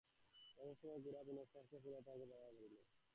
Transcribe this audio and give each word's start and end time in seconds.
এমন 0.57 0.73
সময় 0.79 0.99
গোরা 1.03 1.19
ও 1.21 1.25
বিনয় 1.27 1.47
আসিয়া 1.59 1.79
পড়াতে 1.81 2.05
তাঁহার 2.05 2.29
বাধা 2.31 2.49
পড়িল। 2.51 2.75